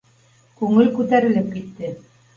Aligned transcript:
Күңел 0.61 0.89
күтәрелеп 0.95 1.55
китте. 1.59 1.97